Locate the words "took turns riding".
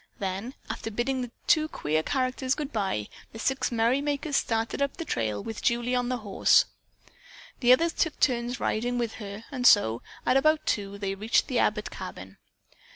7.93-8.97